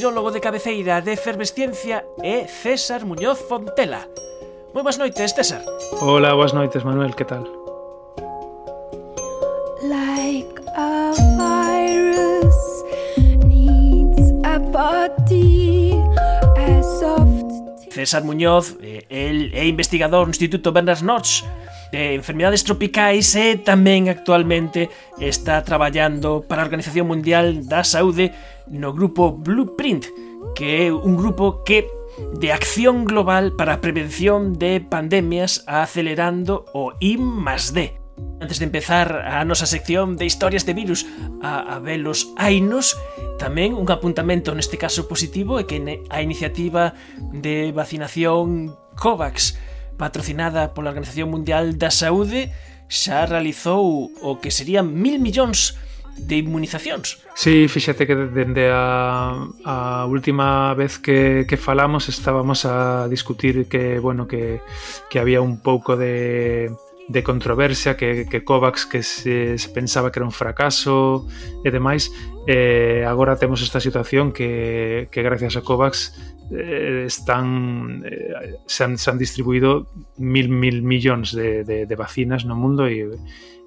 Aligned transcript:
virólogo 0.00 0.30
de 0.30 0.40
cabeceira 0.40 1.02
de 1.02 1.12
Efervesciencia 1.12 2.06
é 2.24 2.48
César 2.48 3.04
Muñoz 3.04 3.36
Fontela. 3.36 4.08
Moi 4.72 4.80
boas 4.80 4.96
noites, 4.96 5.36
César. 5.36 5.60
Hola, 6.00 6.32
boas 6.32 6.56
noites, 6.56 6.80
Manuel, 6.88 7.12
que 7.12 7.28
tal? 7.28 7.44
Like 9.84 10.56
a 10.72 11.12
virus 11.36 12.60
needs 13.44 14.32
a 14.40 14.56
body 14.56 16.00
as 16.56 16.88
soft 16.96 17.52
César 17.92 18.24
Muñoz, 18.24 18.80
eh, 18.80 19.04
el 19.12 19.52
é 19.52 19.68
investigador 19.68 20.24
no 20.24 20.32
Instituto 20.32 20.72
Bernard 20.72 21.04
Notch 21.04 21.44
de 21.92 22.14
enfermidades 22.14 22.64
tropicais 22.64 23.36
e 23.36 23.60
tamén 23.60 24.08
actualmente 24.08 24.88
está 25.20 25.60
traballando 25.60 26.40
para 26.46 26.62
a 26.62 26.66
Organización 26.66 27.04
Mundial 27.04 27.66
da 27.66 27.82
Saúde 27.82 28.30
no 28.70 28.94
grupo 28.94 29.34
Blueprint, 29.34 30.06
que 30.54 30.86
é 30.86 30.92
un 30.94 31.18
grupo 31.18 31.62
que 31.66 31.90
de 32.38 32.52
acción 32.52 33.04
global 33.04 33.52
para 33.58 33.74
a 33.74 33.82
prevención 33.82 34.54
de 34.54 34.80
pandemias 34.80 35.66
acelerando 35.66 36.64
o 36.72 36.94
I 37.02 37.18
más 37.18 37.74
D. 37.74 37.98
Antes 38.40 38.58
de 38.58 38.64
empezar 38.64 39.24
a 39.28 39.44
nosa 39.44 39.66
sección 39.66 40.16
de 40.16 40.24
historias 40.24 40.64
de 40.64 40.72
virus 40.72 41.04
a, 41.42 41.76
a 41.76 41.78
velos 41.78 42.32
ainos, 42.36 42.96
tamén 43.36 43.76
un 43.76 43.88
apuntamento 43.88 44.52
neste 44.56 44.80
caso 44.80 45.08
positivo 45.08 45.60
é 45.60 45.64
que 45.68 45.80
a 46.08 46.18
iniciativa 46.24 46.96
de 47.32 47.72
vacinación 47.72 48.76
COVAX, 48.96 49.56
patrocinada 49.96 50.72
pola 50.72 50.92
Organización 50.92 51.32
Mundial 51.32 51.76
da 51.76 51.92
Saúde, 51.92 52.52
xa 52.88 53.24
realizou 53.24 54.08
o 54.20 54.30
que 54.40 54.52
serían 54.52 54.92
mil 54.92 55.20
millóns 55.20 55.76
de 55.76 55.89
de 56.26 56.36
inmunizacións. 56.36 57.24
Sí, 57.34 57.68
fíxate 57.68 58.06
que 58.06 58.14
dende 58.14 58.68
a, 58.72 59.48
a 59.64 60.06
última 60.06 60.74
vez 60.74 60.98
que, 60.98 61.46
que 61.48 61.56
falamos 61.56 62.08
estábamos 62.08 62.64
a 62.64 63.08
discutir 63.08 63.66
que, 63.66 63.98
bueno, 63.98 64.26
que, 64.26 64.60
que 65.08 65.18
había 65.18 65.40
un 65.40 65.60
pouco 65.60 65.96
de 65.96 66.70
de 67.10 67.22
controversia 67.24 67.96
que, 67.96 68.26
que 68.26 68.44
Kovacs 68.44 68.86
que 68.86 69.02
se, 69.02 69.58
se 69.58 69.68
pensaba 69.70 70.12
que 70.12 70.20
era 70.20 70.26
un 70.26 70.32
fracaso 70.32 71.26
e 71.66 71.74
demais 71.74 72.14
eh, 72.46 73.02
agora 73.02 73.34
temos 73.34 73.66
esta 73.66 73.82
situación 73.82 74.30
que, 74.30 75.10
que 75.10 75.20
gracias 75.26 75.58
a 75.58 75.66
Kovacs 75.66 76.14
eh, 76.54 77.04
están 77.10 78.06
eh, 78.06 78.54
se, 78.66 78.84
han, 78.84 78.94
se 78.94 79.10
han 79.10 79.18
distribuído 79.18 79.90
mil, 80.18 80.48
mil 80.48 80.86
millóns 80.86 81.34
de, 81.34 81.64
de, 81.66 81.86
de 81.86 81.96
vacinas 81.98 82.46
no 82.46 82.54
mundo 82.54 82.86
e, 82.86 83.10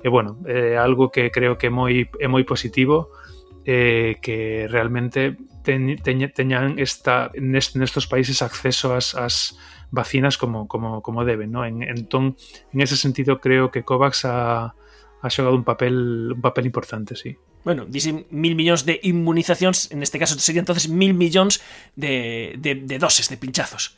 e 0.04 0.08
bueno, 0.08 0.40
é 0.48 0.76
eh, 0.76 0.78
algo 0.78 1.12
que 1.12 1.32
creo 1.32 1.60
que 1.60 1.68
é 1.68 1.72
moi, 1.72 2.08
é 2.20 2.28
moi 2.28 2.44
positivo 2.44 3.08
e 3.08 3.33
eh, 3.66 4.18
que 4.22 4.68
realmente 4.70 5.38
ten, 5.64 5.98
teña, 5.98 6.30
teñan 6.30 6.80
esta, 6.80 7.32
nest, 7.36 7.76
nestos 7.76 8.08
países 8.08 8.42
acceso 8.42 8.94
ás, 8.94 9.16
ás 9.16 9.58
vacinas 9.92 10.38
como, 10.38 10.68
como, 10.68 11.02
como 11.02 11.24
deben, 11.24 11.52
¿no? 11.52 11.66
En, 11.66 11.84
en 11.84 12.82
ese 12.82 12.98
sentido 12.98 13.40
creo 13.40 13.72
que 13.72 13.84
COVAX 13.84 14.26
ha, 14.26 14.76
ha 15.22 15.30
xogado 15.30 15.56
un 15.56 15.64
papel 15.64 16.34
un 16.36 16.42
papel 16.42 16.66
importante, 16.66 17.16
sí. 17.16 17.38
Bueno, 17.64 17.86
dicen 17.86 18.28
mil 18.30 18.56
millóns 18.56 18.84
de 18.84 19.00
inmunizacións, 19.04 19.90
en 19.92 20.04
este 20.04 20.20
caso 20.20 20.38
sería 20.38 20.60
entonces 20.60 20.90
mil 20.90 21.14
millóns 21.14 21.64
de, 21.96 22.56
de, 22.60 22.76
de 22.76 23.00
doses, 23.00 23.30
de 23.30 23.38
pinchazos. 23.38 23.96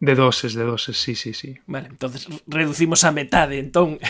De 0.00 0.14
doses, 0.14 0.54
de 0.54 0.64
doses, 0.64 0.96
sí, 0.98 1.14
sí, 1.14 1.32
sí. 1.32 1.56
Vale, 1.66 1.88
entonces 1.88 2.26
reducimos 2.46 3.04
a 3.04 3.12
metade, 3.12 3.58
entón, 3.60 4.00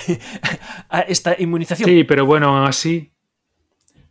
a 0.89 1.01
esta 1.01 1.37
inmunización. 1.39 1.89
Sí, 1.89 2.05
pero 2.05 2.25
bueno, 2.25 2.65
así. 2.65 3.14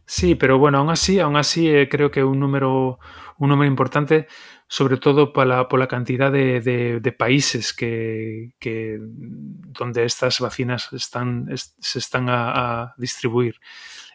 Sí, 0.05 0.35
pero 0.35 0.59
bueno, 0.59 0.79
aún 0.79 0.89
así, 0.89 1.19
aún 1.19 1.35
así 1.35 1.69
eh, 1.69 1.87
creo 1.89 2.11
que 2.11 2.23
un 2.23 2.39
número, 2.39 2.99
un 3.37 3.49
número 3.49 3.69
importante, 3.69 4.27
sobre 4.67 4.97
todo 4.97 5.31
para, 5.31 5.67
por 5.67 5.79
la 5.79 5.87
cantidad 5.87 6.31
de, 6.31 6.59
de, 6.59 6.99
de 6.99 7.11
países 7.11 7.73
que, 7.73 8.53
que, 8.59 8.97
donde 8.99 10.03
estas 10.05 10.39
vacinas 10.39 10.91
están, 10.91 11.47
es, 11.51 11.75
se 11.79 11.99
están 11.99 12.29
a, 12.29 12.83
a 12.83 12.93
distribuir. 12.97 13.55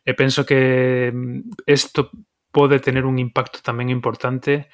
Eh, 0.05 0.15
penso 0.15 0.45
que 0.45 1.11
mm, 1.15 1.41
isto 1.67 2.11
pode 2.51 2.81
tener 2.81 3.05
un 3.05 3.19
impacto 3.19 3.61
tamén 3.63 3.89
importante 3.89 4.69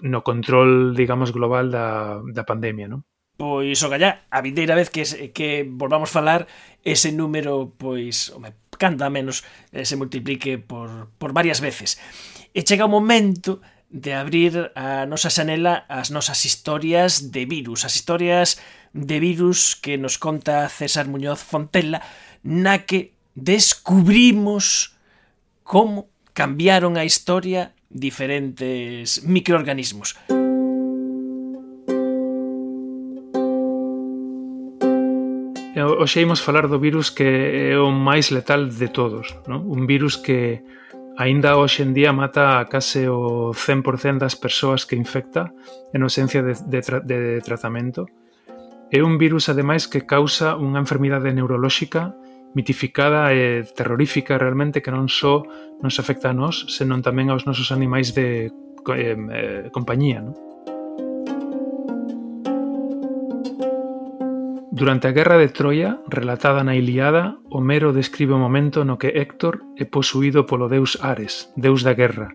no 0.00 0.22
control, 0.22 0.94
digamos, 0.94 1.32
global 1.32 1.70
da, 1.70 2.20
da 2.24 2.44
pandemia, 2.44 2.88
non? 2.88 3.02
Pois, 3.38 3.78
o 3.84 3.88
gallá, 3.88 4.26
a 4.34 4.42
vindeira 4.42 4.74
vez 4.74 4.90
que, 4.90 5.06
que 5.30 5.62
volvamos 5.62 6.10
falar 6.10 6.50
ese 6.82 7.14
número, 7.14 7.70
pois, 7.78 8.34
home, 8.34 8.52
canda 8.78 9.10
menos 9.10 9.44
eh, 9.72 9.84
se 9.84 9.98
multiplique 9.98 10.56
por, 10.56 11.10
por 11.18 11.34
varias 11.34 11.60
veces. 11.60 11.98
E 12.54 12.64
chega 12.64 12.86
o 12.86 12.90
momento 12.90 13.60
de 13.90 14.14
abrir 14.14 14.72
a 14.76 15.08
nosa 15.08 15.32
xanela 15.32 15.84
as 15.88 16.08
nosas 16.14 16.44
historias 16.44 17.32
de 17.32 17.44
virus, 17.44 17.84
as 17.84 17.96
historias 17.96 18.60
de 18.92 19.20
virus 19.20 19.76
que 19.76 19.98
nos 19.98 20.16
conta 20.16 20.68
César 20.68 21.08
Muñoz 21.08 21.40
Fontela, 21.40 22.00
na 22.44 22.84
que 22.86 23.12
descubrimos 23.34 24.96
como 25.64 26.08
cambiaron 26.32 26.96
a 26.96 27.04
historia 27.04 27.72
diferentes 27.90 29.24
microorganismos. 29.24 30.16
Eh, 35.78 35.82
hoxe 35.82 36.26
imos 36.26 36.42
falar 36.42 36.66
do 36.66 36.82
virus 36.82 37.14
que 37.14 37.70
é 37.70 37.78
o 37.78 37.94
máis 37.94 38.34
letal 38.34 38.66
de 38.66 38.90
todos, 38.90 39.30
non? 39.46 39.62
un 39.62 39.86
virus 39.86 40.18
que 40.18 40.58
aínda 41.14 41.54
hoxe 41.54 41.86
en 41.86 41.94
día 41.94 42.10
mata 42.10 42.58
a 42.58 42.66
case 42.66 43.06
o 43.06 43.54
100% 43.54 44.18
das 44.18 44.34
persoas 44.34 44.82
que 44.82 44.98
infecta 44.98 45.54
en 45.94 46.02
ausencia 46.02 46.42
de, 46.42 46.58
de, 46.66 46.80
tra 46.82 46.98
de 46.98 47.38
tratamento. 47.46 48.10
É 48.90 49.06
un 49.06 49.22
virus, 49.22 49.46
ademais, 49.46 49.86
que 49.86 50.02
causa 50.02 50.58
unha 50.58 50.82
enfermidade 50.82 51.30
neurolóxica 51.30 52.10
mitificada 52.58 53.30
e 53.30 53.62
terrorífica 53.70 54.34
realmente 54.34 54.82
que 54.82 54.90
non 54.90 55.06
só 55.06 55.46
nos 55.78 56.02
afecta 56.02 56.34
a 56.34 56.34
nós, 56.34 56.66
senón 56.74 57.06
tamén 57.06 57.30
aos 57.30 57.46
nosos 57.46 57.70
animais 57.70 58.18
de 58.18 58.50
eh, 58.50 59.70
compañía, 59.70 60.26
non? 60.26 60.47
Durante 64.78 65.08
a 65.08 65.10
guerra 65.10 65.36
de 65.38 65.48
Troia 65.48 65.98
relatada 66.06 66.62
na 66.62 66.76
Ilíada 66.76 67.42
Homero 67.50 67.90
describe 67.90 68.38
o 68.38 68.38
momento 68.38 68.86
no 68.86 68.94
que 68.94 69.10
Héctor 69.10 69.66
é 69.74 69.82
posuído 69.82 70.46
polo 70.46 70.70
deus 70.70 71.02
Ares, 71.02 71.50
deus 71.58 71.82
da 71.82 71.98
guerra, 71.98 72.30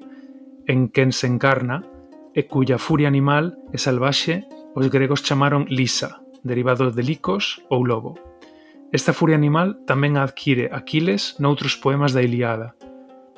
en 0.67 0.91
quen 0.91 1.15
se 1.15 1.23
encarna 1.23 1.87
e 2.35 2.43
cuya 2.43 2.75
furia 2.75 3.07
animal 3.07 3.55
e 3.71 3.79
salvaxe 3.79 4.43
os 4.75 4.91
gregos 4.91 5.23
chamaron 5.23 5.71
Lisa, 5.71 6.19
derivado 6.43 6.91
de 6.91 6.99
licos 6.99 7.63
ou 7.71 7.87
lobo. 7.87 8.19
Esta 8.91 9.15
furia 9.15 9.39
animal 9.39 9.79
tamén 9.87 10.19
a 10.19 10.27
adquire 10.27 10.67
Aquiles 10.67 11.39
noutros 11.39 11.79
poemas 11.79 12.11
da 12.11 12.27
Ilíada. 12.27 12.75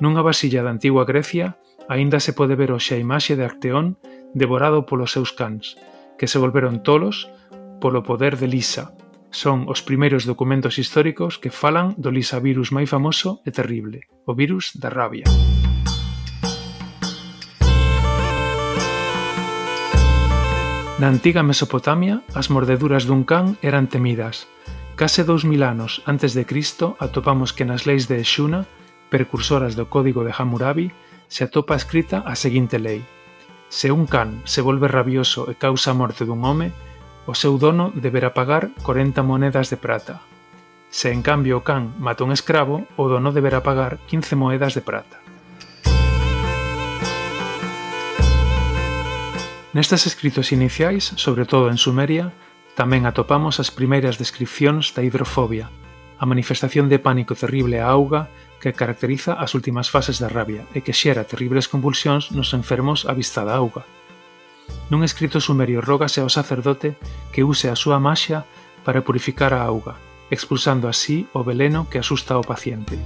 Nunha 0.02 0.26
vasilla 0.26 0.66
da 0.66 0.74
antigua 0.74 1.06
Grecia 1.06 1.54
aínda 1.86 2.18
se 2.18 2.34
pode 2.34 2.58
ver 2.58 2.74
hoxe 2.74 2.98
a 2.98 3.02
imaxe 3.02 3.38
de 3.38 3.46
Acteón 3.46 4.02
devorado 4.34 4.82
polos 4.82 5.14
seus 5.14 5.30
cans, 5.30 5.78
que 6.18 6.26
se 6.26 6.42
volveron 6.42 6.82
tolos 6.82 7.30
polo 7.78 8.02
poder 8.02 8.36
de 8.40 8.48
Lisa, 8.48 8.95
Son 9.30 9.66
os 9.68 9.82
primeiros 9.82 10.24
documentos 10.24 10.78
históricos 10.78 11.38
que 11.38 11.50
falan 11.50 11.94
do 11.98 12.14
lisavirus 12.14 12.70
máis 12.70 12.88
famoso 12.88 13.42
e 13.42 13.50
terrible, 13.50 14.06
o 14.24 14.32
virus 14.32 14.74
da 14.78 14.88
rabia. 14.88 15.26
Na 20.96 21.12
antiga 21.12 21.44
Mesopotamia, 21.44 22.24
as 22.32 22.48
mordeduras 22.48 23.04
dun 23.04 23.28
can 23.28 23.60
eran 23.60 23.84
temidas. 23.84 24.48
Case 24.96 25.28
2000 25.28 25.60
anos 25.60 26.00
antes 26.08 26.32
de 26.32 26.48
Cristo 26.48 26.96
atopamos 26.96 27.52
que 27.52 27.68
nas 27.68 27.84
leis 27.84 28.08
de 28.08 28.16
Exuna, 28.16 28.64
precursoras 29.12 29.76
do 29.76 29.92
Código 29.92 30.24
de 30.24 30.32
Hammurabi, 30.32 30.88
se 31.28 31.44
atopa 31.44 31.76
escrita 31.76 32.24
a 32.24 32.32
seguinte 32.32 32.80
lei. 32.80 33.04
Se 33.68 33.92
un 33.92 34.08
can 34.08 34.40
se 34.48 34.64
volve 34.64 34.88
rabioso 34.88 35.52
e 35.52 35.54
causa 35.60 35.92
a 35.92 35.98
morte 36.00 36.24
dun 36.24 36.40
home, 36.40 36.72
o 37.26 37.34
seu 37.34 37.58
dono 37.58 37.90
deberá 37.90 38.30
pagar 38.32 38.70
40 38.86 39.22
monedas 39.26 39.68
de 39.68 39.76
prata. 39.76 40.22
Se 40.88 41.10
en 41.10 41.20
cambio 41.26 41.58
o 41.58 41.66
can 41.66 41.92
mata 41.98 42.22
un 42.22 42.30
escravo, 42.30 42.86
o 42.94 43.10
dono 43.10 43.34
deberá 43.34 43.66
pagar 43.66 43.98
15 44.06 44.38
moedas 44.38 44.78
de 44.78 44.82
prata. 44.86 45.18
Nestes 49.74 50.06
escritos 50.06 50.56
iniciais, 50.56 51.12
sobre 51.20 51.44
todo 51.44 51.68
en 51.68 51.76
Sumeria, 51.76 52.32
tamén 52.78 53.04
atopamos 53.04 53.60
as 53.60 53.68
primeiras 53.68 54.16
descripcións 54.16 54.94
da 54.96 55.04
hidrofobia, 55.04 55.68
a 56.16 56.24
manifestación 56.24 56.88
de 56.88 57.02
pánico 57.02 57.36
terrible 57.36 57.82
á 57.82 57.90
auga 57.92 58.30
que 58.62 58.72
caracteriza 58.72 59.36
as 59.36 59.52
últimas 59.52 59.92
fases 59.92 60.16
da 60.16 60.32
rabia 60.32 60.64
e 60.72 60.80
que 60.80 60.96
xera 60.96 61.28
terribles 61.28 61.68
convulsións 61.68 62.32
nos 62.32 62.56
enfermos 62.56 63.04
a 63.04 63.12
vista 63.12 63.44
da 63.44 63.58
auga. 63.58 63.84
Nun 64.90 65.02
escrito 65.02 65.42
sumerio 65.42 65.82
rógase 65.82 66.22
ao 66.22 66.30
sacerdote 66.30 66.94
que 67.34 67.42
use 67.42 67.66
a 67.66 67.78
súa 67.78 67.98
maxia 67.98 68.46
para 68.86 69.02
purificar 69.02 69.50
a 69.50 69.66
auga, 69.66 69.98
expulsando 70.30 70.86
así 70.86 71.26
o 71.34 71.42
veleno 71.42 71.90
que 71.90 71.98
asusta 71.98 72.38
ao 72.38 72.46
paciente. 72.46 72.98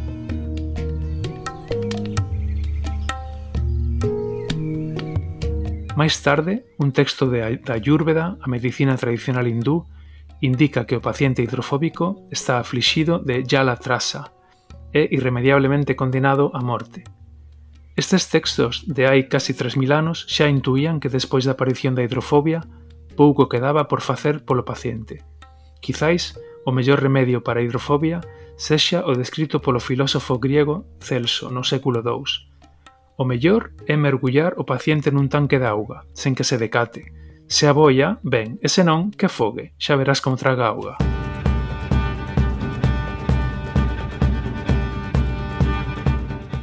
Máis 6.01 6.17
tarde, 6.25 6.65
un 6.81 6.97
texto 6.97 7.29
de 7.29 7.45
da 7.61 7.77
Ayurveda, 7.77 8.41
a 8.41 8.47
medicina 8.49 8.97
tradicional 8.97 9.45
hindú, 9.45 9.85
indica 10.41 10.89
que 10.89 10.97
o 10.97 11.05
paciente 11.05 11.45
hidrofóbico 11.45 12.25
está 12.33 12.57
aflixido 12.57 13.21
de 13.21 13.45
Yala 13.45 13.77
Trasa 13.77 14.33
e 14.97 15.13
irremediablemente 15.13 15.97
condenado 15.97 16.51
a 16.57 16.65
morte, 16.65 17.05
Estes 17.97 18.31
textos 18.31 18.87
de 18.87 19.11
hai 19.11 19.27
casi 19.27 19.53
3000 19.53 19.91
anos 19.91 20.25
xa 20.31 20.47
intuían 20.47 21.03
que 21.03 21.11
despois 21.11 21.45
da 21.45 21.59
aparición 21.59 21.99
da 21.99 22.07
hidrofobia 22.07 22.63
pouco 23.19 23.51
quedaba 23.51 23.91
por 23.91 24.01
facer 24.01 24.47
polo 24.47 24.65
paciente. 24.65 25.27
Quizáis 25.83 26.39
o 26.65 26.71
mellor 26.71 27.03
remedio 27.03 27.43
para 27.43 27.61
a 27.61 27.65
hidrofobia 27.65 28.23
sexa 28.57 29.03
o 29.09 29.17
descrito 29.17 29.61
polo 29.61 29.81
filósofo 29.81 30.39
griego 30.39 30.87
Celso 31.01 31.51
no 31.51 31.65
século 31.65 32.05
II. 32.05 32.51
O 33.17 33.25
mellor 33.25 33.73
é 33.85 33.97
mergullar 33.97 34.57
o 34.57 34.65
paciente 34.65 35.13
nun 35.13 35.29
tanque 35.29 35.61
de 35.61 35.69
auga, 35.69 36.09
sen 36.17 36.33
que 36.33 36.47
se 36.47 36.57
decate. 36.57 37.13
Se 37.51 37.67
aboia, 37.67 38.23
ben, 38.23 38.57
e 38.63 38.69
senón, 38.71 39.11
que 39.11 39.29
fogue, 39.29 39.75
xa 39.77 39.99
verás 39.99 40.23
como 40.23 40.39
traga 40.39 40.71
auga. 40.71 41.20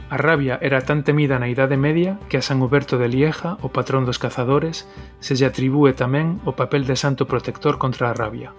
A 0.09 0.15
rabia 0.15 0.57
era 0.61 0.87
tan 0.87 1.03
temida 1.03 1.35
na 1.35 1.51
Idade 1.51 1.75
Media 1.75 2.15
que 2.31 2.39
a 2.39 2.45
San 2.45 2.63
Huberto 2.63 2.95
de 2.95 3.11
Lieja, 3.11 3.59
o 3.59 3.75
patrón 3.75 4.07
dos 4.07 4.23
cazadores, 4.23 4.87
se 5.19 5.35
lle 5.35 5.43
atribúe 5.43 5.91
tamén 5.99 6.39
o 6.47 6.55
papel 6.55 6.87
de 6.87 6.95
santo 6.95 7.27
protector 7.27 7.75
contra 7.75 8.07
a 8.07 8.15
rabia. 8.15 8.55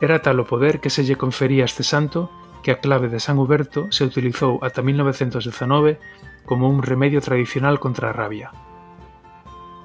Era 0.00 0.24
tal 0.24 0.40
o 0.40 0.48
poder 0.48 0.80
que 0.80 0.88
se 0.88 1.04
lle 1.04 1.20
confería 1.20 1.68
a 1.68 1.68
este 1.68 1.84
santo 1.84 2.32
que 2.64 2.72
a 2.72 2.80
clave 2.80 3.12
de 3.12 3.20
San 3.20 3.36
Huberto 3.36 3.92
se 3.92 4.08
utilizou 4.08 4.64
ata 4.64 4.80
1919 4.80 6.00
como 6.48 6.72
un 6.72 6.80
remedio 6.80 7.20
tradicional 7.20 7.76
contra 7.76 8.08
a 8.08 8.16
rabia. 8.16 8.48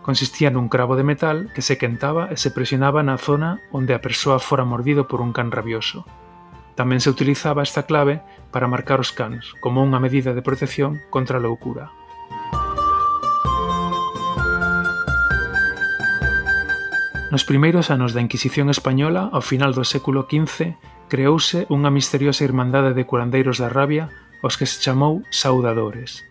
Consistía 0.07 0.47
nun 0.55 0.71
cravo 0.71 0.95
de 0.95 1.03
metal 1.03 1.51
que 1.51 1.59
se 1.59 1.75
quentaba 1.75 2.31
e 2.31 2.39
se 2.39 2.55
presionaba 2.55 3.03
na 3.03 3.19
zona 3.19 3.59
onde 3.75 3.91
a 3.91 3.99
persoa 3.99 4.39
fora 4.39 4.63
mordido 4.63 5.03
por 5.11 5.19
un 5.19 5.35
can 5.35 5.51
rabioso– 5.51 6.07
Tamén 6.79 7.03
se 7.03 7.11
utilizaba 7.11 7.59
esta 7.59 7.83
clave 7.83 8.23
para 8.55 8.71
marcar 8.71 9.03
os 9.03 9.11
cans 9.11 9.51
como 9.59 9.83
unha 9.83 9.99
medida 9.99 10.31
de 10.31 10.39
protección 10.39 11.03
contra 11.11 11.35
a 11.35 11.43
loucura. 11.43 11.91
Nos 17.35 17.43
primeiros 17.43 17.91
anos 17.91 18.15
da 18.15 18.23
Inquisición 18.23 18.71
Española, 18.71 19.27
ao 19.27 19.43
final 19.43 19.75
do 19.75 19.83
século 19.83 20.23
XV, 20.31 20.79
creouse 21.11 21.67
unha 21.67 21.91
misteriosa 21.91 22.47
irmandade 22.47 22.95
de 22.95 23.03
curandeiros 23.03 23.59
da 23.59 23.67
rabia 23.67 24.07
aos 24.39 24.55
que 24.55 24.63
se 24.63 24.79
chamou 24.79 25.19
saudadores. 25.35 26.23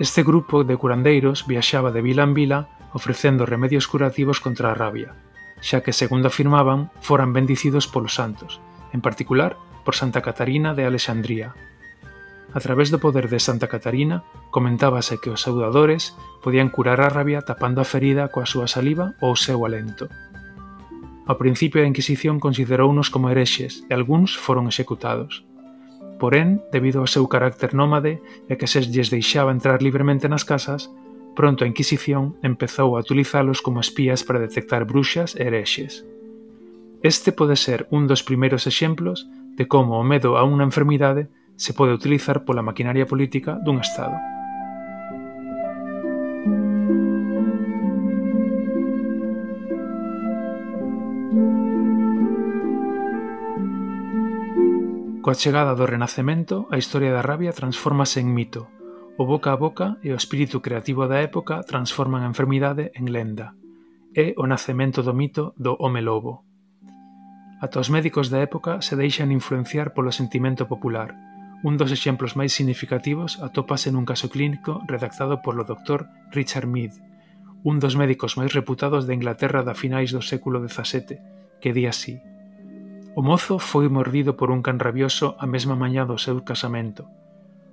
Este 0.00 0.24
grupo 0.24 0.64
de 0.64 0.80
curandeiros 0.80 1.44
viaxaba 1.44 1.92
de 1.92 2.00
vila 2.00 2.24
en 2.24 2.32
vila 2.32 2.72
ofrecendo 2.96 3.44
remedios 3.44 3.84
curativos 3.84 4.40
contra 4.40 4.72
a 4.72 4.78
rabia, 4.80 5.12
xa 5.60 5.84
que, 5.84 5.92
segundo 5.92 6.32
afirmaban, 6.32 6.88
foran 7.04 7.36
bendicidos 7.36 7.84
polos 7.84 8.16
santos, 8.16 8.64
en 8.92 9.00
particular 9.00 9.56
por 9.84 9.94
Santa 9.94 10.22
Catarina 10.22 10.74
de 10.74 10.84
Alexandría. 10.84 11.54
A 12.54 12.60
través 12.60 12.92
do 12.92 13.00
poder 13.00 13.32
de 13.32 13.40
Santa 13.40 13.66
Catarina 13.66 14.24
comentábase 14.52 15.16
que 15.16 15.32
os 15.32 15.40
saudadores 15.40 16.12
podían 16.44 16.68
curar 16.68 17.00
a 17.00 17.08
rabia 17.08 17.40
tapando 17.40 17.80
a 17.80 17.88
ferida 17.88 18.28
coa 18.28 18.44
súa 18.44 18.68
saliva 18.68 19.16
ou 19.24 19.32
o 19.32 19.40
seu 19.40 19.64
alento. 19.64 20.12
Ao 21.24 21.40
principio 21.40 21.80
a 21.80 21.88
Inquisición 21.88 22.42
considerounos 22.42 23.08
como 23.08 23.32
herexes 23.32 23.88
e 23.88 23.96
algúns 23.96 24.36
foron 24.36 24.68
executados. 24.68 25.48
Porén, 26.20 26.60
debido 26.68 27.00
ao 27.00 27.08
seu 27.08 27.24
carácter 27.24 27.72
nómade 27.72 28.20
e 28.52 28.54
que 28.60 28.68
se 28.68 28.84
lles 28.84 29.08
deixaba 29.08 29.54
entrar 29.54 29.80
libremente 29.80 30.28
nas 30.28 30.44
casas, 30.44 30.92
pronto 31.32 31.64
a 31.64 31.70
Inquisición 31.70 32.36
empezou 32.44 32.94
a 32.94 33.02
utilizalos 33.02 33.64
como 33.64 33.80
espías 33.80 34.20
para 34.26 34.44
detectar 34.44 34.84
bruxas 34.84 35.32
e 35.40 35.48
herexes. 35.48 36.04
Este 37.02 37.32
pode 37.32 37.56
ser 37.58 37.90
un 37.90 38.06
dos 38.06 38.22
primeiros 38.22 38.70
exemplos 38.70 39.26
de 39.58 39.66
como 39.66 39.98
o 39.98 40.06
medo 40.06 40.38
a 40.38 40.46
unha 40.46 40.62
enfermidade 40.62 41.26
se 41.58 41.74
pode 41.74 41.90
utilizar 41.90 42.46
pola 42.46 42.62
maquinaria 42.62 43.10
política 43.10 43.58
dun 43.58 43.82
Estado. 43.82 44.14
Coa 55.26 55.34
chegada 55.34 55.74
do 55.74 55.90
Renacemento, 55.90 56.70
a 56.70 56.78
historia 56.78 57.10
da 57.10 57.26
rabia 57.26 57.50
transfórmase 57.50 58.22
en 58.22 58.30
mito. 58.30 58.70
O 59.18 59.26
boca 59.26 59.50
a 59.50 59.58
boca 59.58 59.98
e 60.06 60.14
o 60.14 60.18
espírito 60.18 60.62
creativo 60.62 61.10
da 61.10 61.18
época 61.18 61.66
transforman 61.66 62.22
a 62.22 62.30
enfermidade 62.30 62.94
en 62.94 63.10
lenda. 63.10 63.58
É 64.14 64.38
o 64.38 64.46
nacemento 64.46 65.02
do 65.02 65.10
mito 65.10 65.50
do 65.58 65.74
home 65.82 65.98
lobo. 65.98 66.51
Ata 67.62 67.78
os 67.78 67.94
médicos 67.94 68.26
da 68.26 68.42
época 68.42 68.82
se 68.82 68.98
deixan 68.98 69.30
influenciar 69.30 69.94
polo 69.94 70.10
sentimento 70.10 70.66
popular. 70.66 71.14
Un 71.62 71.78
dos 71.78 71.94
exemplos 71.94 72.34
máis 72.34 72.50
significativos 72.50 73.38
atópase 73.38 73.94
nun 73.94 74.02
caso 74.02 74.26
clínico 74.34 74.82
redactado 74.90 75.46
polo 75.46 75.62
Dr. 75.62 76.10
Richard 76.34 76.66
Mead, 76.66 76.90
un 77.62 77.78
dos 77.78 77.94
médicos 77.94 78.34
máis 78.34 78.50
reputados 78.50 79.06
de 79.06 79.14
Inglaterra 79.14 79.62
da 79.62 79.78
finais 79.78 80.10
do 80.10 80.18
século 80.26 80.58
XVII, 80.58 81.22
que 81.62 81.70
di 81.70 81.86
así. 81.86 82.18
O 83.14 83.22
mozo 83.22 83.62
foi 83.62 83.86
mordido 83.86 84.34
por 84.34 84.50
un 84.50 84.58
can 84.66 84.82
rabioso 84.82 85.38
a 85.38 85.46
mesma 85.46 85.78
mañá 85.78 86.02
do 86.02 86.18
seu 86.18 86.42
casamento. 86.42 87.06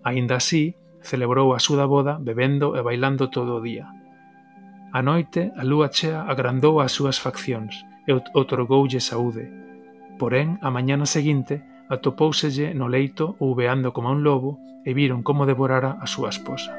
Aínda 0.06 0.38
así, 0.38 0.78
celebrou 1.02 1.58
a 1.58 1.60
súa 1.66 1.90
boda 1.90 2.22
bebendo 2.22 2.78
e 2.78 2.86
bailando 2.86 3.34
todo 3.34 3.58
o 3.58 3.64
día. 3.66 3.90
A 4.94 5.02
noite, 5.02 5.50
a 5.58 5.66
lúa 5.66 5.90
chea 5.90 6.30
agrandou 6.30 6.78
as 6.78 6.94
súas 6.94 7.18
faccións 7.18 7.74
e 8.06 8.14
otorgoulle 8.38 9.02
saúde, 9.02 9.50
Porén, 10.20 10.60
a 10.60 10.70
mañá 10.70 11.00
seguinte 11.08 11.64
atopóuselle 11.88 12.76
no 12.76 12.92
leito 12.92 13.40
ouveando 13.40 13.96
como 13.96 14.12
un 14.12 14.22
lobo 14.22 14.60
e 14.84 14.92
viron 14.94 15.24
como 15.24 15.48
devorara 15.48 15.98
a 15.98 16.06
súa 16.06 16.30
esposa. 16.30 16.76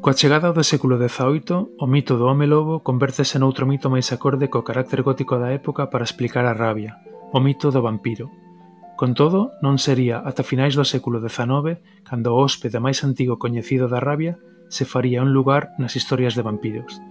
Coa 0.00 0.16
chegada 0.16 0.56
do 0.56 0.64
século 0.64 0.96
XVIII, 0.96 1.76
o 1.76 1.86
mito 1.88 2.16
do 2.16 2.24
home 2.24 2.48
lobo 2.48 2.80
convértese 2.80 3.36
noutro 3.36 3.68
mito 3.68 3.92
máis 3.92 4.08
acorde 4.16 4.48
co 4.48 4.64
carácter 4.64 5.04
gótico 5.04 5.36
da 5.36 5.52
época 5.52 5.92
para 5.92 6.08
explicar 6.08 6.48
a 6.48 6.56
rabia, 6.56 6.96
o 7.32 7.38
mito 7.40 7.68
do 7.68 7.84
vampiro. 7.84 8.32
Con 8.96 9.12
todo, 9.12 9.52
non 9.60 9.76
sería 9.76 10.20
ata 10.24 10.40
finais 10.40 10.72
do 10.72 10.88
século 10.88 11.20
XIX 11.20 11.80
cando 12.04 12.32
o 12.32 12.40
hóspede 12.40 12.80
máis 12.80 13.04
antigo 13.04 13.36
coñecido 13.36 13.92
da 13.92 14.00
rabia 14.00 14.40
se 14.70 14.86
faría 14.86 15.20
un 15.20 15.34
lugar 15.34 15.74
nas 15.76 15.98
historias 15.98 16.38
de 16.38 16.46
vampiros. 16.46 17.02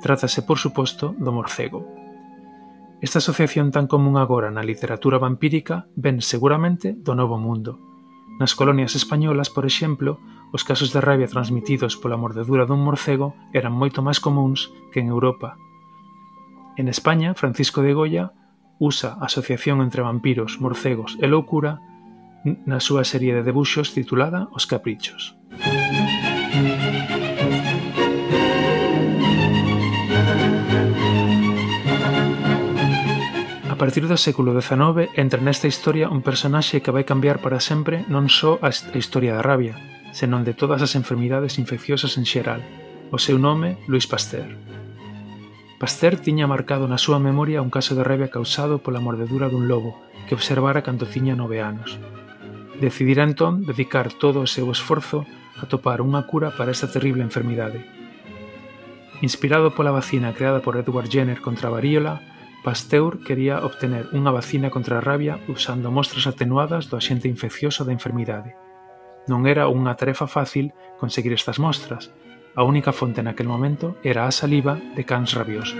Trátase, 0.00 0.46
por 0.46 0.56
suposto, 0.62 1.12
do 1.18 1.34
morcego. 1.34 1.82
Esta 3.02 3.18
asociación 3.18 3.74
tan 3.74 3.90
común 3.90 4.16
agora 4.16 4.54
na 4.54 4.62
literatura 4.62 5.18
vampírica 5.18 5.90
ven 5.98 6.22
seguramente 6.22 6.94
do 6.94 7.18
Novo 7.18 7.36
Mundo. 7.36 7.82
Nas 8.38 8.54
colonias 8.54 8.94
españolas, 8.94 9.50
por 9.50 9.66
exemplo, 9.66 10.22
os 10.54 10.62
casos 10.62 10.94
de 10.94 11.02
rabia 11.02 11.26
transmitidos 11.26 11.98
pola 11.98 12.16
mordedura 12.16 12.64
dun 12.70 12.86
morcego 12.86 13.34
eran 13.50 13.74
moito 13.74 13.98
máis 14.00 14.22
comuns 14.22 14.70
que 14.94 15.02
en 15.02 15.10
Europa. 15.10 15.58
En 16.78 16.86
España, 16.86 17.34
Francisco 17.34 17.82
de 17.82 17.94
Goya 17.98 18.30
usa 18.78 19.18
a 19.18 19.26
asociación 19.26 19.82
entre 19.82 20.06
vampiros, 20.06 20.62
morcegos 20.62 21.18
e 21.18 21.26
loucura 21.26 21.82
na 22.46 22.78
súa 22.78 23.02
serie 23.02 23.34
de 23.34 23.42
debuxos 23.42 23.90
titulada 23.90 24.46
Os 24.54 24.70
Caprichos. 24.70 25.34
Música 25.58 26.17
partir 33.78 34.10
do 34.10 34.18
século 34.18 34.50
XIX 34.58 35.06
entra 35.14 35.38
nesta 35.38 35.70
historia 35.70 36.10
un 36.10 36.20
personaxe 36.20 36.82
que 36.82 36.90
vai 36.90 37.06
cambiar 37.06 37.38
para 37.38 37.62
sempre 37.62 38.02
non 38.10 38.26
só 38.26 38.58
a 38.58 38.74
historia 38.74 39.38
da 39.38 39.46
rabia, 39.46 39.78
senón 40.10 40.42
de 40.42 40.50
todas 40.50 40.82
as 40.82 40.98
enfermidades 40.98 41.62
infecciosas 41.62 42.18
en 42.18 42.26
xeral. 42.26 42.60
O 43.14 43.22
seu 43.22 43.38
nome, 43.38 43.78
Luis 43.86 44.10
Pasteur. 44.10 44.50
Pasteur 45.78 46.18
tiña 46.18 46.50
marcado 46.50 46.90
na 46.90 46.98
súa 46.98 47.22
memoria 47.22 47.62
un 47.62 47.70
caso 47.70 47.94
de 47.94 48.02
rabia 48.02 48.34
causado 48.34 48.82
pola 48.82 48.98
mordedura 48.98 49.46
dun 49.46 49.70
lobo 49.70 49.94
que 50.26 50.34
observara 50.34 50.82
cando 50.82 51.06
tiña 51.06 51.38
nove 51.38 51.62
anos. 51.62 52.02
Decidira 52.82 53.22
entón 53.22 53.62
dedicar 53.62 54.10
todo 54.10 54.42
o 54.42 54.50
seu 54.50 54.66
esforzo 54.74 55.22
a 55.54 55.70
topar 55.70 56.02
unha 56.02 56.26
cura 56.26 56.50
para 56.50 56.74
esta 56.74 56.90
terrible 56.90 57.22
enfermidade. 57.22 57.86
Inspirado 59.22 59.70
pola 59.70 59.94
vacina 59.94 60.34
creada 60.34 60.66
por 60.66 60.74
Edward 60.74 61.06
Jenner 61.06 61.38
contra 61.38 61.70
a 61.70 61.74
varíola, 61.78 62.37
Pasteur 62.64 63.22
quería 63.22 63.62
obtener 63.62 64.10
unha 64.10 64.34
vacina 64.34 64.66
contra 64.68 64.98
a 64.98 65.04
rabia 65.04 65.38
usando 65.46 65.94
mostras 65.94 66.26
atenuadas 66.26 66.90
do 66.90 66.98
axente 66.98 67.30
infeccioso 67.30 67.86
da 67.86 67.94
enfermidade. 67.94 68.58
Non 69.30 69.46
era 69.46 69.70
unha 69.70 69.94
tarefa 69.94 70.26
fácil 70.26 70.74
conseguir 70.98 71.30
estas 71.30 71.62
mostras. 71.62 72.10
A 72.58 72.66
única 72.66 72.90
fonte 72.90 73.22
naquel 73.22 73.46
momento 73.46 73.94
era 74.02 74.26
a 74.26 74.34
saliva 74.34 74.74
de 74.98 75.06
cans 75.06 75.38
rabiosos. 75.38 75.78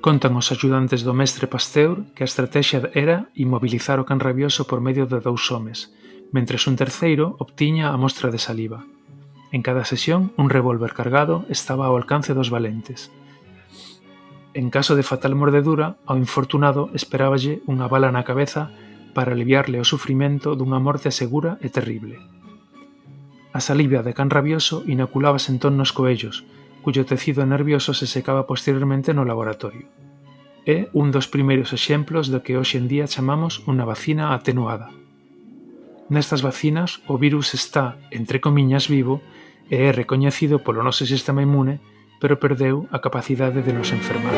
Contan 0.00 0.38
os 0.38 0.48
axudantes 0.54 1.04
do 1.04 1.12
mestre 1.12 1.50
Pasteur 1.50 2.08
que 2.16 2.24
a 2.24 2.30
estrategia 2.30 2.80
era 2.96 3.28
inmobilizar 3.36 4.00
o 4.00 4.08
can 4.08 4.22
rabioso 4.22 4.64
por 4.64 4.80
medio 4.80 5.04
de 5.04 5.20
dous 5.20 5.50
homes, 5.52 5.92
mentres 6.32 6.64
un 6.64 6.80
terceiro 6.80 7.36
obtiña 7.42 7.92
a 7.92 8.00
mostra 8.00 8.32
de 8.32 8.40
saliva. 8.40 8.95
En 9.56 9.62
cada 9.62 9.86
sesión, 9.86 10.34
un 10.36 10.50
revólver 10.50 10.92
cargado 10.92 11.46
estaba 11.48 11.88
ao 11.88 11.96
alcance 11.96 12.36
dos 12.36 12.52
valentes. 12.52 13.08
En 14.52 14.68
caso 14.68 14.92
de 14.92 15.00
fatal 15.00 15.32
mordedura, 15.32 15.96
ao 16.04 16.20
infortunado 16.20 16.92
esperáballe 16.92 17.64
unha 17.64 17.88
bala 17.88 18.12
na 18.12 18.20
cabeza 18.20 18.68
para 19.16 19.32
aliviarle 19.32 19.80
o 19.80 19.88
sufrimento 19.88 20.60
dunha 20.60 20.76
morte 20.76 21.08
segura 21.08 21.56
e 21.64 21.72
terrible. 21.72 22.20
A 23.56 23.64
saliva 23.64 24.04
de 24.04 24.12
can 24.12 24.28
rabioso 24.28 24.84
inoculábase 24.84 25.48
entón 25.48 25.80
nos 25.80 25.96
coellos, 25.96 26.44
cuyo 26.84 27.08
tecido 27.08 27.40
nervioso 27.48 27.96
se 27.96 28.04
secaba 28.04 28.44
posteriormente 28.44 29.16
no 29.16 29.24
laboratorio. 29.24 29.88
É 30.68 30.92
un 30.92 31.08
dos 31.16 31.32
primeiros 31.32 31.72
exemplos 31.72 32.28
do 32.28 32.44
que 32.44 32.60
hoxe 32.60 32.76
en 32.76 32.92
día 32.92 33.08
chamamos 33.08 33.64
unha 33.64 33.88
vacina 33.88 34.36
atenuada. 34.36 34.92
Nestas 36.12 36.44
vacinas, 36.44 37.00
o 37.08 37.16
virus 37.16 37.56
está, 37.56 37.96
entre 38.12 38.44
comiñas, 38.44 38.92
vivo 38.92 39.24
e 39.70 39.76
é 39.86 39.90
recoñecido 39.90 40.62
polo 40.62 40.82
noso 40.82 41.02
sistema 41.06 41.42
inmune 41.42 41.82
pero 42.20 42.40
perdeu 42.40 42.88
a 42.92 42.98
capacidade 42.98 43.60
de 43.60 43.72
nos 43.72 43.92
enfermar. 43.92 44.32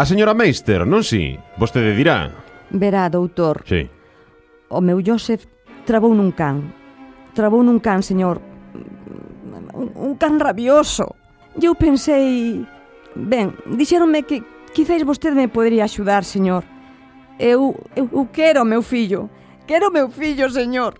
A 0.00 0.04
señora 0.08 0.32
Meister, 0.32 0.88
non 0.88 1.04
si? 1.04 1.36
Vostede 1.60 1.92
dirá. 1.92 2.32
Verá, 2.72 3.12
doutor. 3.12 3.60
Sí. 3.68 3.84
O 4.72 4.80
meu 4.80 5.04
Joseph 5.04 5.44
trabou 5.84 6.16
nun 6.16 6.32
can. 6.32 6.72
Trabou 7.36 7.60
nun 7.60 7.84
can, 7.84 8.00
señor. 8.00 8.40
Un, 9.76 9.92
un 9.92 10.16
can 10.16 10.40
rabioso. 10.40 11.20
Eu 11.60 11.76
pensei 11.76 12.64
Ben, 13.14 13.54
dixéronme 13.66 14.22
que 14.22 14.42
quizáis 14.72 15.02
vostede 15.04 15.34
me 15.34 15.48
podería 15.48 15.84
axudar, 15.84 16.24
señor. 16.24 16.64
Eu, 17.38 17.74
eu, 17.96 18.08
eu 18.12 18.28
quero 18.32 18.62
o 18.62 18.68
meu 18.68 18.82
fillo. 18.82 19.30
Quero 19.66 19.88
o 19.88 19.92
meu 19.92 20.10
fillo, 20.10 20.50
señor. 20.50 20.94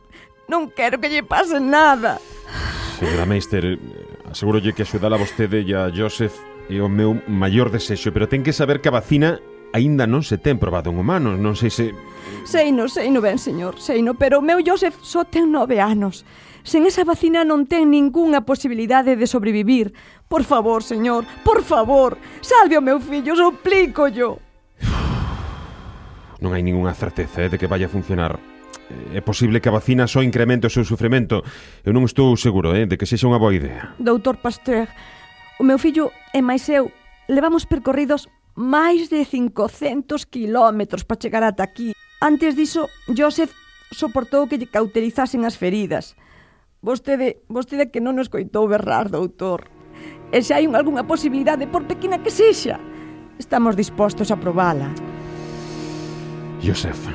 Non 0.49 0.73
quero 0.75 0.99
que 0.99 1.11
lle 1.13 1.23
pase 1.23 1.61
nada. 1.61 2.19
Señora 2.99 3.25
Meister, 3.25 3.79
aseguro 4.27 4.61
que 4.61 4.83
axudala 4.83 5.17
vostede 5.17 5.63
e 5.63 5.73
a 5.75 5.89
Joseph 5.89 6.35
é 6.69 6.83
o 6.83 6.89
meu 6.89 7.19
maior 7.27 7.71
desexo, 7.71 8.13
pero 8.13 8.27
ten 8.27 8.43
que 8.43 8.53
saber 8.53 8.83
que 8.83 8.91
a 8.91 8.97
vacina 8.99 9.39
aínda 9.73 10.07
non 10.07 10.27
se 10.27 10.39
ten 10.39 10.59
probado 10.59 10.91
en 10.91 10.99
humanos, 10.99 11.39
non 11.39 11.55
sei 11.55 11.71
se... 11.71 11.95
Sei 12.45 12.71
seino, 12.71 12.89
sei 12.89 13.11
ben, 13.21 13.39
señor, 13.39 13.79
sei 13.79 14.03
no, 14.03 14.15
pero 14.15 14.41
o 14.41 14.45
meu 14.45 14.59
Joseph 14.65 14.99
só 15.03 15.25
ten 15.25 15.53
nove 15.53 15.79
anos. 15.79 16.27
Sen 16.63 16.85
esa 16.85 17.05
vacina 17.05 17.45
non 17.47 17.65
ten 17.65 17.89
ningunha 17.89 18.45
posibilidade 18.45 19.17
de 19.17 19.27
sobrevivir. 19.27 19.95
Por 20.29 20.45
favor, 20.45 20.83
señor, 20.83 21.25
por 21.45 21.65
favor, 21.65 22.19
salve 22.45 22.77
o 22.77 22.85
meu 22.85 23.01
fillo, 23.01 23.37
suplícollo. 23.37 24.39
Non 26.41 26.57
hai 26.57 26.65
ningunha 26.65 26.97
certeza 26.97 27.45
eh, 27.45 27.53
de 27.53 27.61
que 27.61 27.69
vaya 27.69 27.85
a 27.85 27.93
funcionar. 27.93 28.41
Eh, 28.89 29.19
é 29.19 29.21
posible 29.21 29.61
que 29.61 29.69
a 29.69 29.77
vacina 29.77 30.09
só 30.09 30.25
incremente 30.25 30.65
o 30.65 30.73
seu 30.73 30.89
sufrimento. 30.89 31.45
Eu 31.85 31.93
non 31.93 32.09
estou 32.09 32.33
seguro 32.41 32.73
eh, 32.73 32.89
de 32.89 32.97
que 32.97 33.05
sexa 33.05 33.29
unha 33.29 33.37
boa 33.37 33.53
idea. 33.53 33.93
Doutor 34.01 34.41
Pasteur, 34.41 34.89
o 35.61 35.65
meu 35.69 35.77
fillo 35.77 36.09
e 36.33 36.41
máis 36.41 36.65
eu 36.73 36.89
levamos 37.29 37.69
percorridos 37.69 38.33
máis 38.55 39.09
de 39.09 39.25
500 39.25 40.27
kilómetros 40.27 41.05
para 41.05 41.21
chegar 41.21 41.45
ata 41.45 41.63
aquí. 41.63 41.93
Antes 42.21 42.57
diso, 42.57 42.89
Joseph 43.09 43.53
soportou 43.91 44.47
que 44.47 44.59
lle 44.59 44.71
cauterizasen 44.71 45.45
as 45.45 45.57
feridas. 45.57 46.15
Vostede, 46.81 47.45
vostede 47.49 47.93
que 47.93 48.01
non 48.01 48.17
nos 48.17 48.33
coitou 48.33 48.65
berrar, 48.71 49.13
doutor. 49.13 49.69
E 50.33 50.41
se 50.41 50.55
hai 50.55 50.65
algunha 50.65 51.05
posibilidade, 51.05 51.69
por 51.69 51.85
pequena 51.85 52.23
que 52.23 52.33
sexa, 52.33 52.81
estamos 53.37 53.77
dispostos 53.77 54.31
a 54.33 54.41
probala. 54.41 54.89
Joseph, 56.63 57.09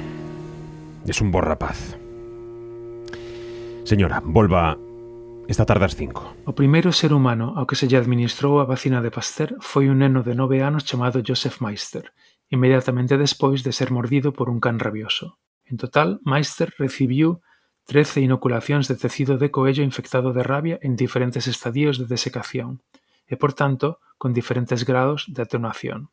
es 1.05 1.17
un 1.21 1.31
bo 1.31 1.41
rapaz. 1.41 1.97
Señora, 3.85 4.21
volva 4.25 4.77
esta 5.47 5.65
tarde 5.65 5.85
ás 5.85 5.95
5. 5.95 6.49
O 6.49 6.53
primeiro 6.57 6.89
ser 6.89 7.13
humano 7.13 7.53
ao 7.53 7.69
que 7.69 7.77
se 7.77 7.85
lle 7.85 8.01
administrou 8.01 8.57
a 8.57 8.65
vacina 8.65 9.01
de 9.01 9.13
Pasteur 9.13 9.53
foi 9.61 9.85
un 9.93 10.01
neno 10.01 10.25
de 10.25 10.33
nove 10.33 10.65
anos 10.65 10.85
chamado 10.89 11.21
Joseph 11.21 11.61
Meister, 11.61 12.13
inmediatamente 12.49 13.17
despois 13.17 13.61
de 13.61 13.69
ser 13.69 13.93
mordido 13.93 14.33
por 14.33 14.49
un 14.49 14.57
can 14.57 14.81
rabioso. 14.81 15.37
En 15.69 15.77
total, 15.77 16.17
Meister 16.25 16.73
recibiu 16.81 17.45
13 17.85 18.25
inoculacións 18.25 18.89
de 18.89 18.97
tecido 18.97 19.37
de 19.37 19.53
coello 19.53 19.85
infectado 19.85 20.33
de 20.33 20.41
rabia 20.41 20.81
en 20.81 20.97
diferentes 20.97 21.45
estadios 21.45 22.01
de 22.01 22.09
desecación 22.09 22.81
e, 23.29 23.37
por 23.37 23.53
tanto, 23.53 24.01
con 24.17 24.33
diferentes 24.33 24.81
grados 24.85 25.29
de 25.29 25.45
atenuación. 25.45 26.09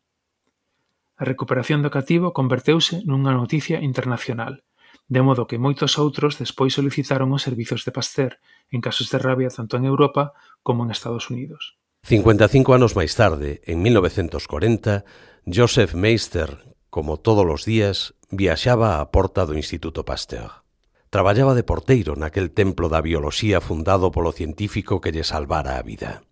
A 1.16 1.24
recuperación 1.24 1.80
do 1.80 1.88
cativo 1.88 2.36
converteuse 2.36 3.00
nunha 3.08 3.32
noticia 3.32 3.80
internacional 3.80 4.64
de 5.12 5.20
modo 5.20 5.44
que 5.44 5.60
moitos 5.60 6.00
outros 6.00 6.40
despois 6.40 6.72
solicitaron 6.72 7.36
os 7.36 7.44
servizos 7.44 7.84
de 7.84 7.92
Pasteur 7.92 8.40
en 8.72 8.80
casos 8.80 9.12
de 9.12 9.20
rabia 9.20 9.52
tanto 9.52 9.76
en 9.76 9.84
Europa 9.84 10.32
como 10.64 10.88
en 10.88 10.88
Estados 10.88 11.28
Unidos. 11.28 11.76
55 12.08 12.72
anos 12.72 12.96
máis 12.96 13.12
tarde, 13.12 13.60
en 13.68 13.84
1940, 13.84 15.04
Joseph 15.44 15.92
Meister, 15.92 16.64
como 16.88 17.20
todos 17.20 17.44
os 17.44 17.68
días, 17.68 18.16
viaxaba 18.32 19.04
á 19.04 19.12
porta 19.12 19.44
do 19.44 19.52
Instituto 19.52 20.08
Pasteur. 20.08 20.64
Traballaba 21.12 21.52
de 21.52 21.68
porteiro 21.68 22.16
naquel 22.16 22.48
templo 22.48 22.88
da 22.88 23.04
bioloxía 23.04 23.60
fundado 23.60 24.08
polo 24.16 24.32
científico 24.32 25.04
que 25.04 25.12
lle 25.12 25.28
salvara 25.28 25.76
a 25.76 25.84
vida. 25.84 26.24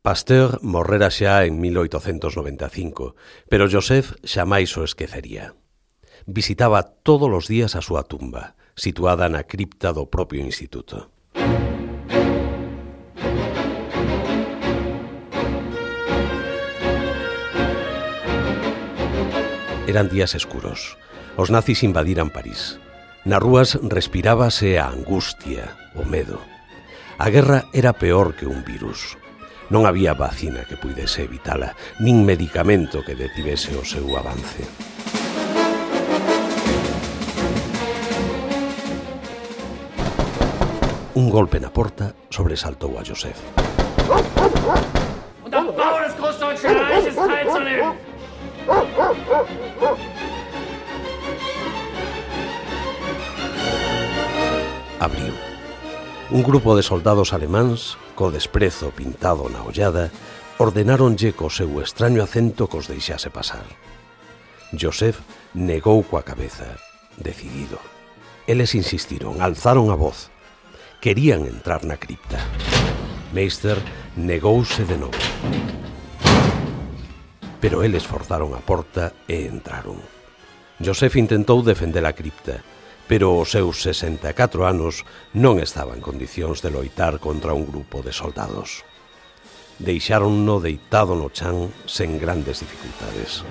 Pasteur 0.00 0.64
morrera 0.64 1.12
xa 1.12 1.44
en 1.44 1.60
1895, 1.60 3.20
pero 3.52 3.68
Joseph 3.68 4.16
xamais 4.24 4.72
o 4.80 4.82
esquecería 4.88 5.52
visitaba 6.28 6.82
todos 6.82 7.32
os 7.32 7.48
días 7.48 7.72
a 7.72 7.80
súa 7.80 8.04
tumba, 8.04 8.52
situada 8.76 9.32
na 9.32 9.48
cripta 9.48 9.96
do 9.96 10.12
propio 10.12 10.44
instituto. 10.44 11.08
Eran 19.88 20.12
días 20.12 20.36
escuros. 20.36 21.00
Os 21.40 21.48
nazis 21.48 21.80
invadiran 21.80 22.28
París. 22.28 22.76
Nas 23.24 23.40
rúas 23.40 23.80
respirábase 23.80 24.76
a 24.76 24.92
angustia, 24.92 25.80
o 25.96 26.04
medo. 26.04 26.44
A 27.16 27.32
guerra 27.32 27.72
era 27.72 27.96
peor 27.96 28.36
que 28.36 28.44
un 28.44 28.68
virus. 28.68 29.16
Non 29.72 29.88
había 29.88 30.12
vacina 30.12 30.68
que 30.68 30.76
puidese 30.76 31.24
evitala, 31.24 31.72
nin 32.04 32.28
medicamento 32.28 33.00
que 33.00 33.16
detivese 33.16 33.72
o 33.80 33.84
seu 33.84 34.04
avance. 34.12 34.68
Un 41.18 41.30
golpe 41.30 41.58
na 41.58 41.66
porta 41.66 42.14
sobresaltou 42.30 42.94
a 42.94 43.02
Josef. 43.02 43.34
Und 45.42 45.52
am 45.52 45.66
Bau 45.74 45.98
des 45.98 46.14
Großdeutschen 46.14 46.78
Reiches 46.78 47.16
teilzunehmen. 47.18 47.98
Abriu. 55.00 55.34
Un 56.30 56.42
grupo 56.44 56.76
de 56.76 56.84
soldados 56.86 57.32
alemáns, 57.32 57.98
co 58.14 58.30
desprezo 58.30 58.94
pintado 58.94 59.50
na 59.50 59.66
ollada, 59.66 60.14
ordenáronlle 60.62 61.34
co 61.34 61.50
seu 61.50 61.82
extraño 61.82 62.22
acento 62.22 62.70
cos 62.70 62.86
deixase 62.86 63.26
pasar. 63.26 63.66
Josef 64.70 65.18
negou 65.50 66.06
coa 66.06 66.22
cabeza, 66.22 66.78
decidido. 67.18 67.82
Eles 68.46 68.78
insistiron, 68.78 69.42
alzaron 69.42 69.90
a 69.90 69.98
voz, 69.98 70.30
querían 71.00 71.46
entrar 71.46 71.84
na 71.84 71.96
cripta. 71.96 72.42
Meister 73.32 73.78
negouse 74.16 74.84
de 74.84 74.98
novo. 74.98 75.18
Pero 77.60 77.82
eles 77.82 78.06
forzaron 78.06 78.54
a 78.54 78.62
porta 78.62 79.14
e 79.30 79.46
entraron. 79.46 79.98
Josef 80.82 81.18
intentou 81.18 81.62
defender 81.62 82.06
a 82.06 82.14
cripta, 82.14 82.62
pero 83.06 83.34
os 83.38 83.50
seus 83.54 83.82
64 83.82 84.66
anos 84.66 85.06
non 85.34 85.62
estaba 85.62 85.94
en 85.94 86.02
condicións 86.02 86.62
de 86.62 86.70
loitar 86.70 87.22
contra 87.22 87.54
un 87.54 87.66
grupo 87.66 88.02
de 88.02 88.14
soldados. 88.14 88.82
Deixáronno 89.78 90.58
deitado 90.58 91.14
no 91.14 91.30
chan 91.30 91.70
sen 91.86 92.18
grandes 92.18 92.62
dificultades. 92.62 93.46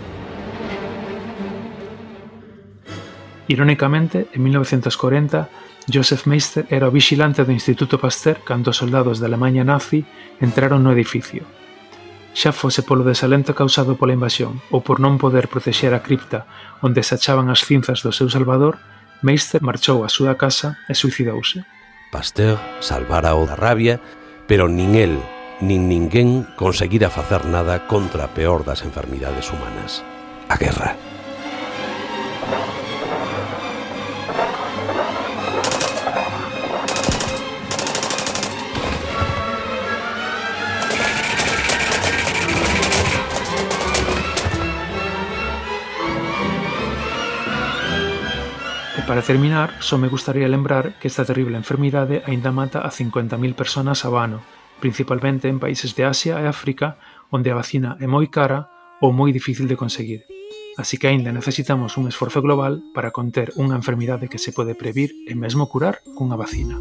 Irónicamente, 3.48 4.28
en 4.36 4.44
1940, 4.44 5.48
Joseph 5.88 6.28
Meister 6.28 6.68
era 6.70 6.88
o 6.88 6.92
vigilante 6.92 7.48
do 7.48 7.56
Instituto 7.56 7.96
Pasteur 7.98 8.44
cando 8.44 8.72
os 8.72 8.78
soldados 8.78 9.24
da 9.24 9.32
Alemanha 9.32 9.64
nazi 9.64 10.04
entraron 10.44 10.84
no 10.84 10.92
edificio. 10.92 11.48
Xa 12.36 12.52
fose 12.52 12.84
polo 12.84 13.08
desalento 13.08 13.56
causado 13.56 13.96
pola 13.96 14.12
invasión 14.12 14.60
ou 14.68 14.84
por 14.84 15.00
non 15.00 15.16
poder 15.16 15.48
protexer 15.48 15.96
a 15.96 16.04
cripta 16.04 16.44
onde 16.84 17.08
se 17.08 17.16
achaban 17.16 17.48
as 17.48 17.64
cinzas 17.64 18.04
do 18.04 18.12
seu 18.12 18.28
salvador, 18.28 18.84
Meister 19.24 19.64
marchou 19.64 20.04
á 20.04 20.12
súa 20.12 20.36
casa 20.36 20.76
e 20.92 20.94
suicidouse. 20.94 21.64
Pasteur 22.12 22.60
salvara 22.84 23.40
o 23.40 23.48
da 23.48 23.56
rabia, 23.56 24.04
pero 24.44 24.68
nin 24.68 25.00
el 25.00 25.16
nin 25.64 25.88
ninguén 25.88 26.44
conseguira 26.60 27.08
facer 27.08 27.48
nada 27.48 27.88
contra 27.88 28.28
a 28.28 28.34
peor 28.36 28.68
das 28.68 28.84
enfermidades 28.84 29.50
humanas, 29.56 30.04
a 30.52 30.60
guerra. 30.60 31.07
terminar, 49.28 49.76
só 49.80 49.98
me 49.98 50.08
gustaría 50.08 50.48
lembrar 50.48 50.98
que 51.00 51.10
esta 51.10 51.26
terrible 51.26 51.58
enfermidade 51.58 52.24
aínda 52.26 52.56
mata 52.56 52.88
a 52.88 52.90
50.000 52.90 53.60
personas 53.60 54.08
ao 54.08 54.16
ano, 54.16 54.40
principalmente 54.80 55.52
en 55.52 55.60
países 55.60 56.00
de 56.00 56.08
Asia 56.08 56.40
e 56.40 56.48
África, 56.48 56.96
onde 57.28 57.52
a 57.52 57.60
vacina 57.60 58.00
é 58.00 58.08
moi 58.08 58.32
cara 58.32 58.72
ou 59.04 59.12
moi 59.12 59.36
difícil 59.36 59.68
de 59.68 59.76
conseguir. 59.76 60.24
Así 60.80 60.96
que 60.96 61.12
aínda 61.12 61.36
necesitamos 61.36 62.00
un 62.00 62.08
esforzo 62.08 62.40
global 62.40 62.80
para 62.96 63.12
conter 63.12 63.52
unha 63.60 63.76
enfermidade 63.76 64.32
que 64.32 64.40
se 64.40 64.56
pode 64.56 64.80
previr 64.80 65.12
e 65.28 65.36
mesmo 65.36 65.68
curar 65.68 66.00
cunha 66.16 66.40
vacina. 66.40 66.80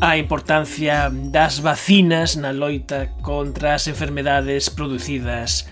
a 0.00 0.16
importancia 0.18 1.12
das 1.12 1.62
vacinas 1.62 2.34
na 2.34 2.50
loita 2.50 3.14
contra 3.22 3.78
as 3.78 3.86
enfermedades 3.86 4.72
producidas 4.72 5.70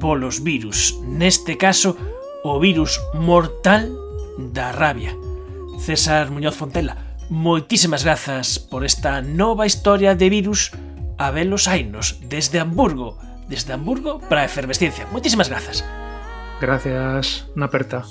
polos 0.00 0.42
virus, 0.42 0.98
neste 1.02 1.56
caso 1.56 1.96
o 2.44 2.58
virus 2.58 3.00
mortal 3.14 3.90
da 4.38 4.72
rabia. 4.72 5.14
César 5.78 6.30
Muñoz 6.30 6.56
Fontela, 6.56 7.18
moitísimas 7.30 8.02
grazas 8.02 8.58
por 8.58 8.84
esta 8.84 9.20
nova 9.20 9.66
historia 9.66 10.14
de 10.14 10.30
virus 10.30 10.72
a 11.18 11.30
velos 11.30 11.68
ainos 11.68 12.18
desde 12.22 12.60
Hamburgo, 12.60 13.18
desde 13.48 13.72
Hamburgo 13.74 14.20
para 14.28 14.42
a 14.42 14.48
efervesciencia. 14.48 15.06
Moitísimas 15.10 15.48
grazas. 15.48 15.84
Gracias, 16.60 17.46
na 17.54 17.66
aperta. 17.66 18.02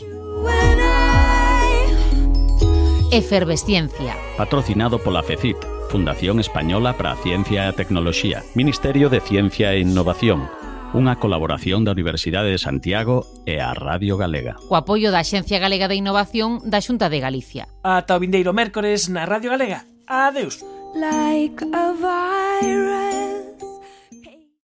Efervesciencia. 3.11 4.15
Patrocinado 4.37 4.99
pola 4.99 5.23
FECIT, 5.23 5.57
Fundación 5.89 6.39
Española 6.39 6.95
para 6.95 7.11
a 7.11 7.17
Ciencia 7.17 7.63
e 7.63 7.67
a 7.71 7.75
Tecnoloxía, 7.75 8.43
Ministerio 8.55 9.07
de 9.07 9.23
Ciencia 9.23 9.71
e 9.71 9.79
Innovación, 9.79 10.51
unha 10.95 11.19
colaboración 11.19 11.83
da 11.83 11.91
Universidade 11.91 12.47
de 12.47 12.61
Santiago 12.61 13.27
e 13.43 13.59
a 13.59 13.75
Radio 13.75 14.15
Galega. 14.15 14.55
Co 14.71 14.79
apoio 14.79 15.11
da 15.11 15.25
Xencia 15.25 15.59
Galega 15.59 15.91
de 15.91 15.99
Innovación 15.99 16.63
da 16.63 16.79
Xunta 16.79 17.11
de 17.11 17.19
Galicia. 17.19 17.67
Ata 17.83 18.15
o 18.15 18.21
vindeiro 18.23 18.55
mércores 18.55 19.11
na 19.11 19.27
Radio 19.27 19.51
Galega. 19.51 19.83
Adeus. 20.07 20.63
Like 20.95 21.59
a 21.75 21.91
virus 21.91 23.26